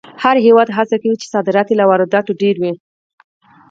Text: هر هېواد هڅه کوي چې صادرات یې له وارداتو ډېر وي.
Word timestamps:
هر 0.23 0.35
هېواد 0.45 0.69
هڅه 0.77 0.95
کوي 1.01 1.15
چې 1.21 1.31
صادرات 1.33 1.67
یې 1.71 1.75
له 1.79 1.85
وارداتو 1.89 2.31
ډېر 2.41 2.55
وي. 2.61 2.73